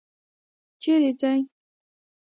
چیرې 0.81 1.11
څې؟ 1.19 1.33